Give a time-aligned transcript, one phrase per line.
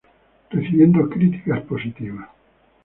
[0.49, 2.27] Recibiendo críticas positivas.